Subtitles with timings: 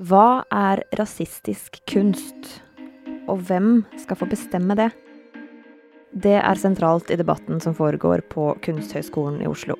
[0.00, 2.46] Hva er rasistisk kunst,
[3.28, 4.86] og hvem skal få bestemme det?
[6.16, 9.76] Det er sentralt i debatten som foregår på Kunsthøgskolen i Oslo.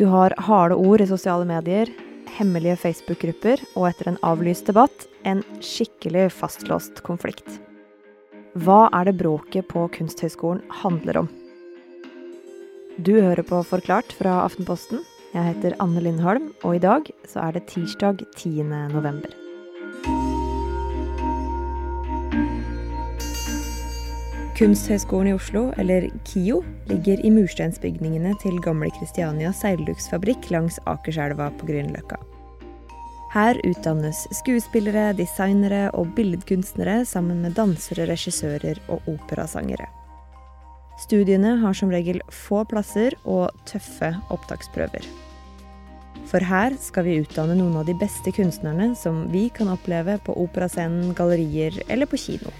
[0.00, 1.90] Du har harde ord i sosiale medier,
[2.38, 7.58] hemmelige Facebook-grupper og etter en avlyst debatt en skikkelig fastlåst konflikt.
[8.56, 11.28] Hva er det bråket på Kunsthøgskolen handler om?
[12.96, 15.04] Du hører på Forklart fra Aftenposten.
[15.36, 18.62] Jeg heter Anne Lindholm, og i dag så er det tirsdag 10.
[18.88, 19.34] november.
[24.56, 31.68] Kunsthøgskolen i Oslo, eller KIO, ligger i mursteinsbygningene til gamle Kristiania seilduksfabrikk langs Akerselva på
[31.68, 32.16] Grünerløkka.
[33.36, 39.92] Her utdannes skuespillere, designere og billedkunstnere sammen med dansere, regissører og operasangere.
[41.04, 45.25] Studiene har som regel få plasser og tøffe opptaksprøver.
[46.26, 50.34] For her skal vi utdanne noen av de beste kunstnerne som vi kan oppleve på
[50.42, 52.50] operascenen, gallerier eller på kino.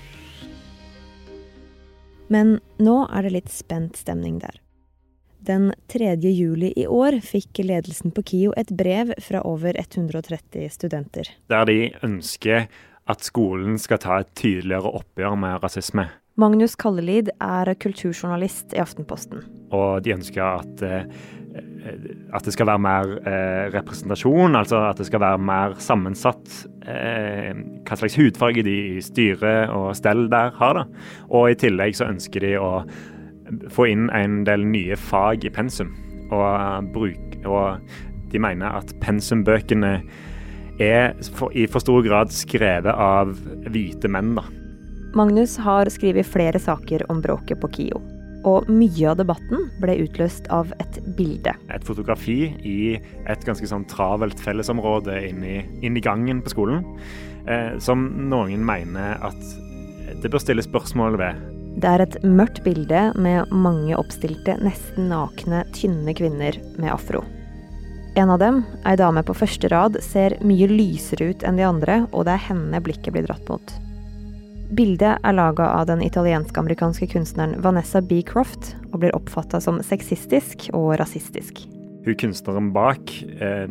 [2.30, 4.60] Men nå er det litt spent stemning der.
[5.46, 6.14] Den 3.
[6.30, 11.30] juli i år fikk ledelsen på KIO et brev fra over 130 studenter.
[11.50, 12.66] Der de ønsker
[13.06, 16.08] at skolen skal ta et tydeligere oppgjør med rasisme.
[16.36, 19.46] Magnus Kallelid er kulturjournalist i Aftenposten.
[19.72, 21.06] Og de ønsker at, eh,
[22.34, 26.50] at det skal være mer eh, representasjon, altså at det skal være mer sammensatt
[26.86, 27.52] eh,
[27.86, 30.80] hva slags hudfarge de i styre og stell der har.
[30.80, 31.04] da.
[31.30, 32.70] Og i tillegg så ønsker de å
[33.72, 35.94] få inn en del nye fag i pensum.
[36.26, 37.78] Og, bruk, og
[38.32, 40.00] de mener at pensumbøkene
[40.82, 43.32] er for, i for stor grad skrevet av
[43.70, 44.34] hvite menn.
[44.40, 44.44] da.
[45.16, 48.02] Magnus har skrevet flere saker om bråket på KIO.
[48.46, 51.56] Og mye av debatten ble utløst av et bilde.
[51.74, 52.78] Et fotografi i
[53.26, 56.84] et ganske sånn travelt fellesområde inni inn i gangen på skolen.
[57.46, 59.42] Eh, som noen mener at
[60.22, 61.42] det bør stilles spørsmål ved.
[61.76, 67.20] Det er et mørkt bilde med mange oppstilte, nesten nakne, tynne kvinner med afro.
[68.16, 71.98] En av dem, ei dame på første rad, ser mye lysere ut enn de andre,
[72.16, 73.74] og det er henne blikket blir dratt mot.
[74.74, 78.18] Bildet er laga av den italiensk-amerikanske kunstneren Vanessa B.
[78.26, 81.62] Croft, og blir oppfatta som sexistisk og rasistisk.
[82.06, 83.70] Hun kunstneren bak eh,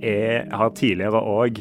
[0.00, 1.60] er, har tidligere òg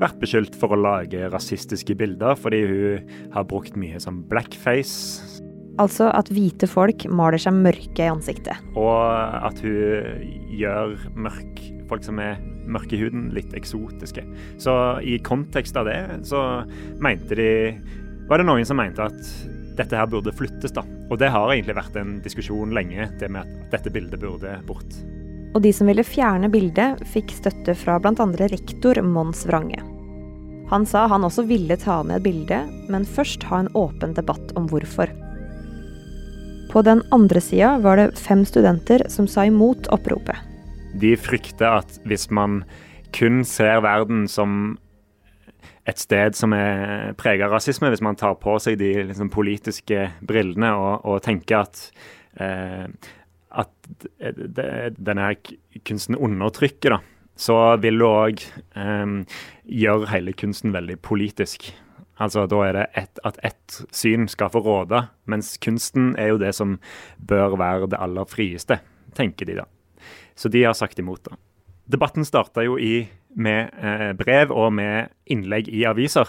[0.00, 5.42] vært beskyldt for å lage rasistiske bilder, fordi hun har brukt mye som blackface.
[5.82, 8.62] Altså at hvite folk maler seg mørke i ansiktet.
[8.78, 9.10] Og
[9.42, 10.22] at hun
[10.54, 12.38] gjør mørk, folk som er
[12.70, 14.22] mørke i huden, litt eksotiske.
[14.62, 15.98] Så i kontekst av det
[16.30, 16.44] så
[17.02, 17.50] mente de
[18.30, 19.30] var det noen som mente at
[19.74, 20.84] dette her burde flyttes, da.
[21.10, 24.98] Og det har egentlig vært en diskusjon lenge, det med at dette bildet burde bort.
[25.50, 28.26] Og de som ville fjerne bildet, fikk støtte fra bl.a.
[28.52, 29.80] rektor Mons Vrange.
[30.70, 34.68] Han sa han også ville ta ned bildet, men først ha en åpen debatt om
[34.70, 35.10] hvorfor.
[36.70, 40.38] På den andre sida var det fem studenter som sa imot oppropet.
[41.02, 42.60] De frykter at hvis man
[43.10, 44.78] kun ser verden som
[45.88, 50.10] et sted som er prega av rasisme, hvis man tar på seg de liksom, politiske
[50.26, 51.84] brillene og, og tenker at,
[52.40, 52.86] eh,
[53.50, 53.72] at
[54.98, 55.30] denne
[55.86, 57.00] kunsten undertrykker, da,
[57.40, 58.42] så vil du òg
[58.76, 59.14] eh,
[59.64, 61.72] gjøre hele kunsten veldig politisk.
[62.20, 66.40] Altså Da er det et, at ett syn skal få råde, mens kunsten er jo
[66.42, 66.76] det som
[67.16, 68.82] bør være det aller frieste,
[69.16, 69.64] tenker de da.
[70.36, 71.38] Så de har sagt imot, da.
[71.90, 76.28] Debatten starta jo i med eh, brev og med innlegg i aviser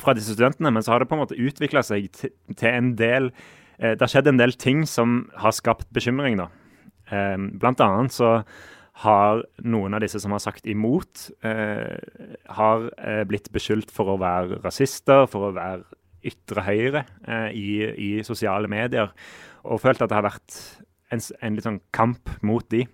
[0.00, 0.72] fra disse studentene.
[0.72, 3.30] Men så har det på en måte utvikla seg til, til, en del
[3.78, 6.48] eh, Det har skjedd en del ting som har skapt bekymring, da.
[7.12, 8.38] Eh, blant annet så
[9.02, 11.96] har noen av disse som har sagt imot, eh,
[12.58, 15.86] har eh, blitt beskyldt for å være rasister, for å være
[16.28, 19.10] ytre høyre eh, i, i, sosiale medier,
[19.64, 20.58] og følt at det har vært
[21.12, 22.84] en, en litt sånn kamp mot de.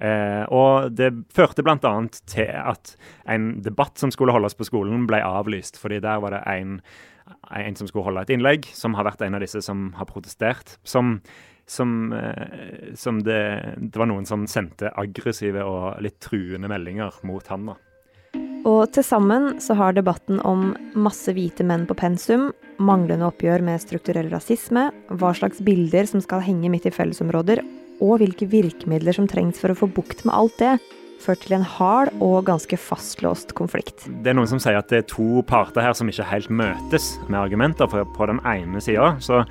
[0.00, 1.92] Eh, og det førte bl.a.
[2.30, 2.94] til at
[3.28, 5.76] en debatt som skulle holdes på skolen, ble avlyst.
[5.76, 6.80] fordi der var det en,
[7.50, 10.78] en, som skulle holde et innlegg, som har vært en av disse som har protestert.
[10.84, 11.20] Som,
[11.68, 17.46] som, eh, som det, det, var noen som sendte aggressive og litt truende meldinger mot
[17.52, 17.72] han.
[17.72, 17.78] da.
[18.68, 23.80] Og til sammen så har debatten om masse hvite menn på pensum, manglende oppgjør med
[23.80, 27.62] strukturell rasisme, hva slags bilder som skal henge midt i fellesområder,
[28.00, 30.78] og hvilke virkemidler som trengs for å få bukt med alt det,
[31.20, 34.06] ført til en hard og ganske fastlåst konflikt.
[34.24, 37.12] Det er noen som sier at det er to parter her som ikke helt møtes
[37.28, 37.90] med argumenter.
[37.90, 39.42] På den ene sida så,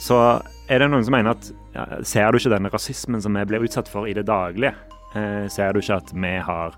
[0.00, 3.46] så, er det noen som mener at ja, ser du ikke denne rasismen som vi
[3.50, 4.74] blir utsatt for i det daglige?
[5.18, 6.76] Eh, ser du ikke at vi har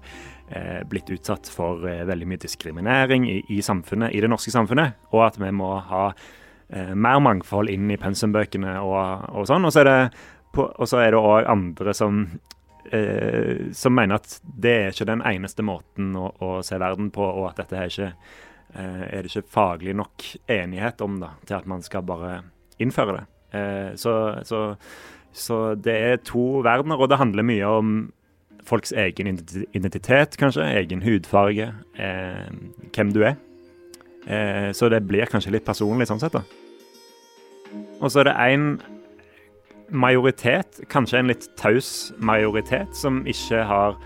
[0.49, 4.97] eh, blitt utsatt for eh, veldig mye diskriminering i, i, samfunnet, i det norske samfunnet,
[5.13, 9.69] og at vi må ha eh, mer mangfold inn i pensumbøkene og, og sånn.
[9.69, 9.99] Og så er det
[10.61, 12.25] òg andre som,
[12.91, 17.23] eh, som mener at det er ikke den eneste måten å, å se verden på,
[17.23, 18.13] og at dette er ikke
[18.75, 22.43] eh, er det ikke faglig nok enighet om da, til at man skal bare
[22.79, 23.25] innføre det.
[23.53, 24.75] Eh, så, så,
[25.33, 27.95] så, det er to verdener, og det handler mye om
[28.65, 29.27] folks egen
[29.73, 30.69] identitet, kanskje.
[30.79, 31.73] Egen hudfarge.
[31.99, 32.49] Eh,
[32.95, 33.37] hvem du er.
[34.27, 36.45] Eh, så det blir kanskje litt personlig sånn sett, da.
[38.03, 38.67] Og så er det én
[39.93, 43.99] majoritet, kanskje en litt taus majoritet, som ikke har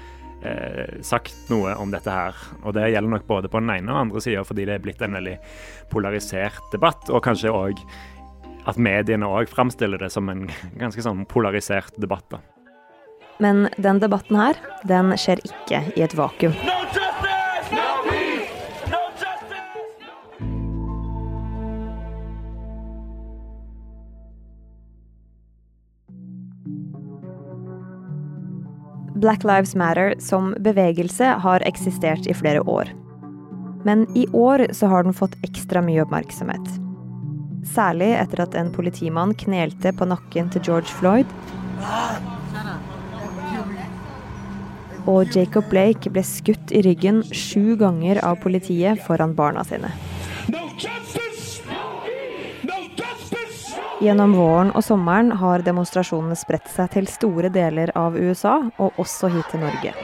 [0.43, 2.37] eh, sagt noe om dette her.
[2.65, 4.85] Og det gjelder nok både på den ene og den andre sida, fordi det er
[4.85, 5.39] blitt en veldig
[5.93, 7.11] polarisert debatt.
[7.11, 7.83] Og kanskje òg
[8.67, 10.49] at mediene òg framstiller det som en
[10.83, 12.27] ganske sånn polarisert debatt.
[12.35, 12.43] da.
[13.43, 16.76] Men den debatten her, den skjer ikke i et vakuum.
[29.27, 32.93] Black Lives Matter som bevegelse har eksistert i flere år.
[33.83, 36.69] Men i år så har den fått ekstra mye oppmerksomhet.
[37.67, 41.35] Særlig etter at en politimann knelte på nakken til George Floyd
[45.11, 49.91] og Jacob Blake ble skutt i ryggen sju ganger av politiet foran barna sine.
[53.97, 59.31] Gjennom våren og sommeren har demonstrasjonene spredt seg til store deler av USA, og også
[59.33, 59.95] hit til Norge.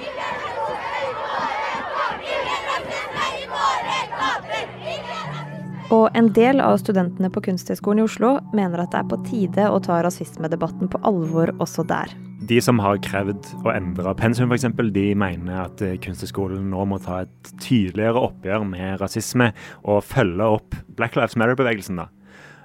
[5.92, 9.66] Og en del av studentene på Kunsthøgskolen i Oslo mener at det er på tide
[9.68, 12.14] å ta rasismedebatten på alvor også der.
[12.48, 14.64] De som har krevd å endre pensum, f.eks.,
[14.96, 19.52] de mener at eh, Kunsthøgskolen nå må ta et tydeligere oppgjør med rasisme
[19.84, 22.00] og følge opp Black Lives Matter-bevegelsen.
[22.00, 22.08] da.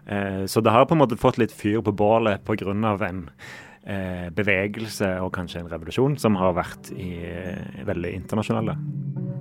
[0.07, 2.71] Eh, så det har på en måte fått litt fyr på bålet pga.
[3.07, 3.29] en
[3.83, 7.19] eh, bevegelse og kanskje en revolusjon som har vært i,
[7.85, 8.75] veldig internasjonal.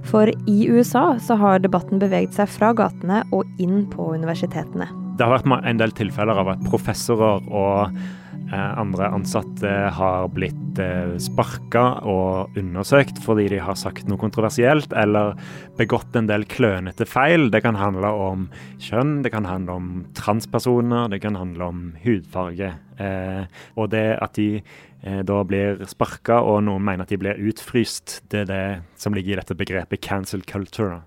[0.07, 4.87] For i USA så har debatten beveget seg fra gatene og inn på universitetene.
[5.17, 8.26] Det har vært en del tilfeller av at professorer og Eh,
[8.57, 15.35] andre ansatte har blitt eh, sparka og undersøkt fordi de har sagt noe kontroversielt eller
[15.79, 17.51] begått en del klønete feil.
[17.53, 18.49] Det kan handle om
[18.83, 22.75] kjønn, det kan handle om transpersoner, det kan handle om hudfarge.
[22.97, 24.67] Eh, og det at de eh,
[25.07, 28.63] da blir sparka, og noen mener at de blir utfryst, det er det
[28.99, 31.05] som ligger i dette begrepet cancel culture.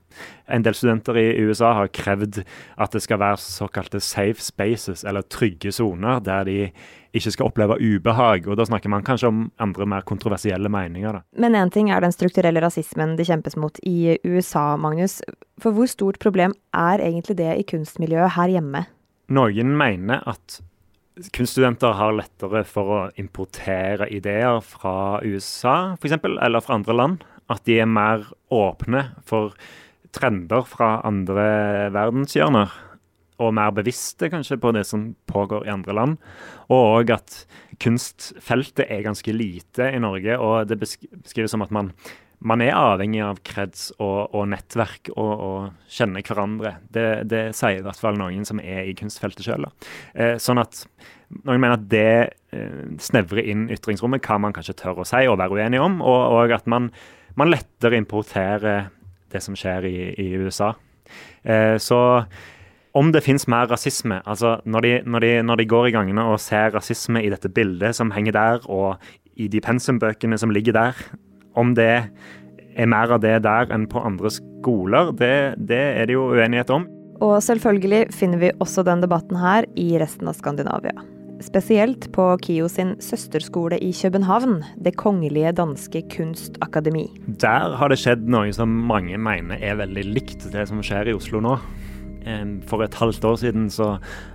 [0.48, 2.40] En del studenter i USA har krevd
[2.80, 6.58] at det skal være såkalte safe spaces, eller trygge soner, der de
[7.16, 8.48] ikke skal oppleve ubehag.
[8.48, 11.20] Og da snakker man kanskje om andre mer kontroversielle meninger.
[11.20, 11.24] Da.
[11.42, 15.20] Men én ting er den strukturelle rasismen det kjempes mot i USA, Magnus.
[15.62, 18.86] For hvor stort problem er egentlig det i kunstmiljøet her hjemme?
[19.30, 20.62] Noen mener at
[21.36, 27.26] kunststudenter har lettere for å importere ideer fra USA f.eks., eller fra andre land.
[27.50, 29.56] At de er mer åpne for
[30.16, 32.76] trender fra andre verdenshjørner.
[33.40, 36.18] Og mer bevisste kanskje på det som pågår i andre land.
[36.68, 37.38] Og òg at
[37.82, 41.94] kunstfeltet er ganske lite i Norge, og det beskrives som at man
[42.40, 46.78] man er avhengig av kreds og, og nettverk og, og kjenne hverandre.
[46.88, 49.68] Det, det, sier i hvert fall noen som er i kunstfeltet sjøl.
[50.16, 50.86] Eh, sånn at
[51.44, 52.14] noen mener at det
[52.56, 56.22] eh, snevrer inn ytringsrommet, hva man kanskje tør å si og være uenig om, og,
[56.38, 56.90] og at man,
[57.40, 58.88] man, lettere importerer
[59.30, 60.74] det som skjer i, i USA.
[61.44, 62.00] Eh, så
[62.98, 66.24] om det finnes mer rasisme altså når de, når, de, når de, går i gangene
[66.26, 68.98] og ser rasisme i dette bildet som henger der, og
[69.40, 71.04] i de pensumbøkene som ligger der,
[71.60, 71.94] om det
[72.80, 76.72] er mer av det der enn på andre skoler, det, det er det jo uenighet
[76.74, 76.88] om.
[77.20, 80.96] Og selvfølgelig finner vi også den debatten her i resten av Skandinavia.
[81.40, 87.08] Spesielt på KIO sin søsterskole i København, Det kongelige danske kunstakademi.
[87.28, 91.16] Der har det skjedd noe som mange mener er veldig likt det som skjer i
[91.16, 91.56] Oslo nå.
[92.70, 93.94] For et halvt år siden så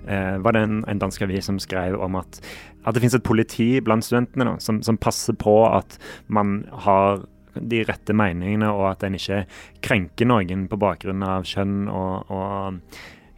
[0.09, 2.41] eh, var det en, en dansk avis som skrev om at,
[2.85, 5.99] at det finnes et politi blant studentene nå, som, som passer på at
[6.33, 7.25] man har
[7.55, 9.45] de rette meningene, og at en ikke
[9.85, 12.81] krenker noen på bakgrunn av kjønn og, og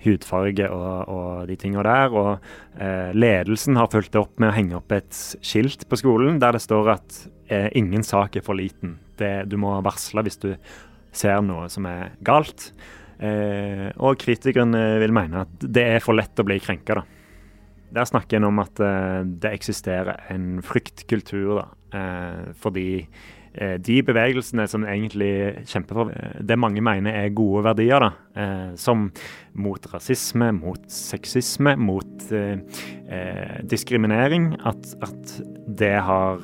[0.06, 2.14] hudfarge og, og, de tingene der.
[2.14, 6.56] Og eh, ledelsen har fulgt opp med å henge opp et skilt på skolen der
[6.56, 7.22] det står at
[7.52, 8.98] eh, ingen sak er for liten.
[9.20, 10.52] Det, du må varsle hvis du
[11.16, 12.70] ser noe som er galt.
[13.16, 17.06] Eh, og kritikerne vil mene at det er for lett å bli krenka, da.
[17.96, 21.66] Der snakker en om at eh, det eksisterer en fryktkultur, da.
[21.96, 26.12] Eh, fordi eh, de bevegelsene som egentlig kjemper for
[26.44, 29.08] det mange mener er gode verdier, da, eh, som
[29.56, 32.58] mot rasisme, mot sexisme, mot eh,
[33.08, 35.38] eh diskriminering, at, at,
[35.76, 36.42] det har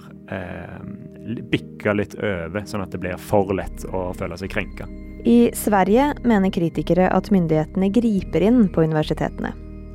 [1.52, 4.88] bikka litt over, sånn at det blir for lett å føle seg krenka.
[5.24, 9.52] I Sverige mener kritikere at myndighetene griper inn på universitetene.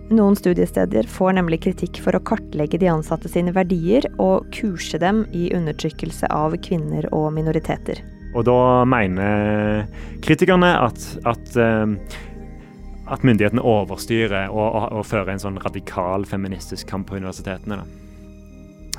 [0.07, 5.25] Noen studiesteder får nemlig kritikk for å kartlegge de ansatte sine verdier og kurse dem
[5.36, 8.00] i undertrykkelse av kvinner og minoriteter.
[8.31, 9.84] Og da mener
[10.24, 12.15] kritikerne at, at, eh,
[13.12, 17.81] at myndighetene overstyrer og, og, og, fører en sånn radikal feministisk kamp på universitetene.
[17.81, 18.07] Da.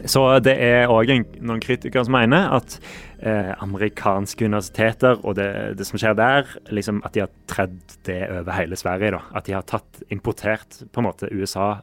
[0.06, 2.76] Så det er òg noen kritikere som mener at
[3.18, 8.20] eh, amerikanske universiteter og det, det, som skjer der, liksom at de har tredd det
[8.30, 9.16] over hele Sverige.
[9.16, 9.22] da.
[9.38, 11.78] At de har tatt, importert på en måte USA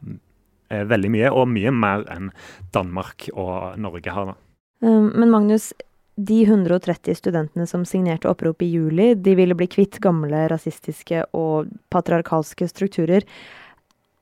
[0.70, 2.30] eh, veldig mye, og mye mer enn
[2.76, 4.32] Danmark og Norge har.
[4.32, 4.38] da.
[4.86, 5.72] Um, men Magnus,
[6.16, 11.68] de 130 studentene som signerte opprop i juli, de ville bli kvitt gamle rasistiske og
[11.92, 13.26] patriarkalske strukturer.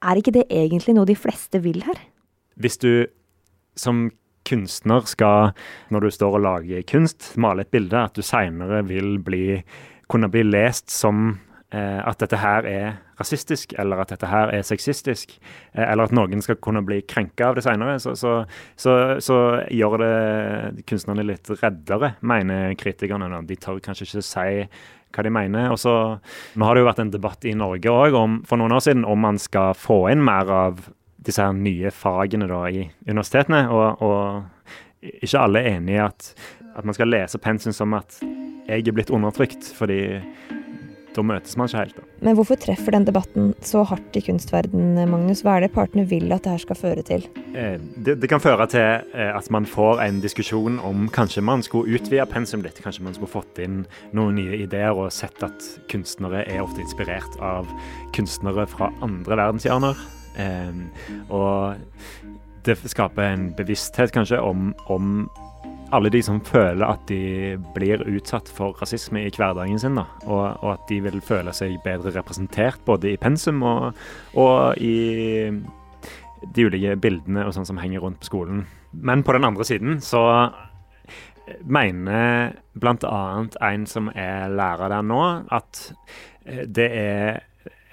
[0.04, 2.00] Er ikke det egentlig noe de fleste vil her?
[2.60, 3.06] Hvis du
[3.78, 4.08] som
[4.44, 5.54] kunstner skal,
[5.92, 9.62] når du står og lager kunst, male et bilde, at du seinere vil bli,
[10.10, 11.38] kunne bli lest som
[11.72, 12.88] eh, at dette her er
[13.20, 15.36] rasistisk, eller at dette her er sexistisk,
[15.72, 18.34] eh, eller at noen skal kunne bli krenka av det seinere, så, så,
[18.76, 19.38] så, så,
[19.72, 23.30] gjør det kunstnerne litt reddere, mener kritikerne.
[23.48, 24.66] De tør kanskje ikke si
[25.14, 25.70] hva de mener.
[25.70, 25.94] Og så,
[26.58, 29.24] Nå har det jo vært en debatt i Norge òg for noen år siden om
[29.24, 30.84] man skal få inn mer av
[31.26, 33.66] disse her nye fagene da, i universitetene.
[33.72, 36.32] Og, og ikke alle er enig i at,
[36.74, 38.20] at, man skal lese pensum som at
[38.64, 40.00] jeg er blitt undertrykt, fordi
[41.14, 41.98] da møtes man ikke helt.
[41.98, 42.04] Da.
[42.26, 45.44] Men hvorfor treffer den debatten så hardt i kunstverden, Magnus?
[45.46, 47.28] Hva er det partene vil at det her skal føre til?
[47.54, 51.62] Eh, det, det, kan føre til eh, at man får en diskusjon om kanskje man
[51.62, 52.82] skulle utvide pensum litt.
[52.82, 53.84] Kanskje man skulle fått inn
[54.16, 57.70] noen nye ideer og sett at kunstnere er ofte inspirert av
[58.16, 60.06] kunstnere fra andre verdenshjørner.
[60.34, 60.88] Um,
[61.28, 61.76] og
[62.64, 65.28] det skaper en bevissthet kanskje om, om,
[65.94, 69.98] alle de som føler at de blir utsatt for rasisme i hverdagen sin.
[70.00, 74.00] Da, og, og, at de vil føle seg bedre representert både i pensum og,
[74.34, 75.52] og i
[76.54, 78.64] de ulike bildene og sånn som henger rundt på skolen.
[78.90, 80.24] Men på den andre siden så
[81.62, 83.46] mener bl.a.
[83.68, 85.22] en som er lærer der nå,
[85.52, 85.86] at
[86.44, 87.42] det er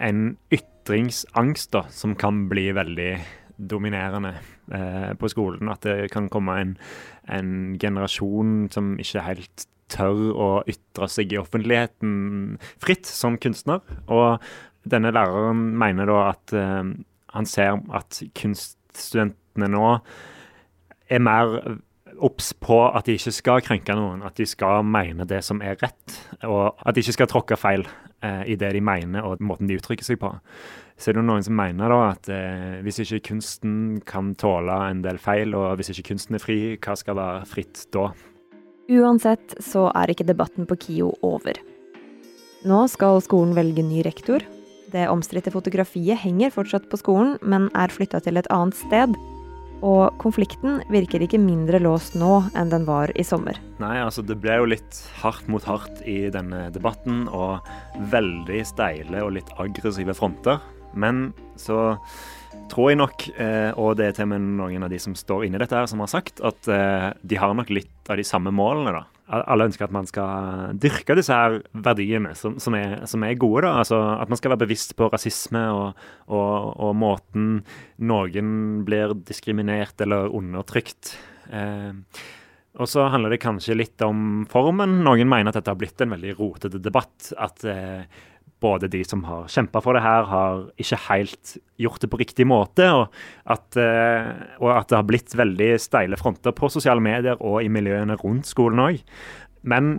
[0.01, 3.19] en ytterligere mestringsangst da, som kan bli veldig
[3.57, 4.35] dominerende
[4.73, 5.69] eh, på skolen.
[5.69, 6.77] At det kan komme en,
[7.29, 13.81] en, generasjon som ikke helt tør å ytre seg i offentligheten fritt som kunstner.
[14.07, 14.41] Og
[14.83, 16.83] denne læreren mener da at eh,
[17.31, 19.99] han ser at kunststudentene nå
[21.11, 21.77] er mer
[22.21, 25.79] obs på at de ikke skal krenke noen, at de skal mene det som er
[25.81, 27.85] rett, og at de ikke skal tråkke feil
[28.21, 30.31] eh, i det de mener og måten de uttrykker seg på.
[31.01, 33.75] Så er det noen som mener da at eh, hvis ikke kunsten
[34.05, 37.87] kan tåle en del feil, og hvis ikke kunsten er fri, hva skal være fritt
[37.95, 38.11] da?
[38.91, 41.57] Uansett så er ikke debatten på KIO over.
[42.67, 44.43] Nå skal skolen velge ny rektor.
[44.91, 49.15] Det omstridte fotografiet henger fortsatt på skolen, men er flytta til et annet sted.
[49.81, 53.57] Og konflikten virker ikke mindre låst nå enn den var i sommer.
[53.81, 57.65] Nei, altså det ble jo litt hardt mot hardt i denne debatten, og
[58.13, 60.61] veldig steile og litt aggressive fronter.
[60.93, 61.95] Men så
[62.71, 65.47] tror jeg nok, eh, og det er til og med noen av de som står
[65.47, 68.53] inni dette her, som har sagt, at eh, de har nok litt av de samme
[68.55, 69.05] målene, da.
[69.31, 73.63] Alle ønsker at man skal dyrke disse her verdiene som, som, er, som er, gode.
[73.63, 77.61] da, altså At man skal være bevisst på rasisme og, og, og måten
[78.03, 78.51] noen
[78.87, 81.15] blir diskriminert eller undertrykt.
[81.51, 81.95] Eh,
[82.79, 85.01] og så handler det kanskje litt om formen.
[85.05, 87.31] Noen mener at dette har blitt en veldig rotete debatt.
[87.39, 88.03] At eh,
[88.61, 92.47] både de som har kjempa for det her, har ikke helt gjort det på riktig
[92.49, 92.87] måte.
[92.93, 93.07] Og
[93.49, 97.71] at, uh, og at, det har blitt veldig steile fronter på sosiale medier og i
[97.73, 99.01] miljøene rundt skolen òg.
[99.61, 99.97] Men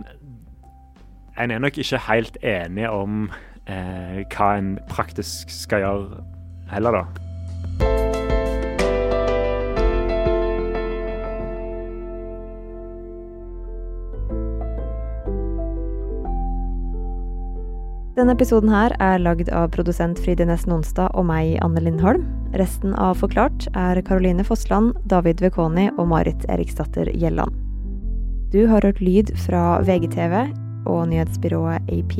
[1.39, 6.25] en er nok ikke helt enig om uh, hva en praktisk skal gjøre
[6.73, 7.22] heller, da.
[18.23, 22.21] Denne episoden her er lagd av produsent Fride Næss Nonstad og meg, Anne Lindholm.
[22.55, 27.51] Resten av Forklart er Caroline Fossland, David Vekoni og Marit Eriksdatter Gjelland.
[28.55, 30.37] Du har hørt lyd fra VGTV
[30.87, 32.15] og nyhetsbyrået AP.